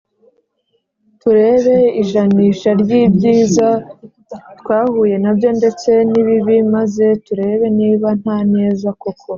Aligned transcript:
turebe 1.21 1.77
ijanisha 2.01 2.69
ry 2.81 2.91
ibyiza 3.01 3.69
twahuye 4.59 5.15
na 5.23 5.31
byo 5.37 5.49
ndetse 5.59 5.89
nibibi 6.11 6.57
maze 6.75 7.05
turebe 7.25 7.65
niba 7.79 8.07
nta 8.21 8.37
neza 8.53 8.87
koko. 9.01 9.27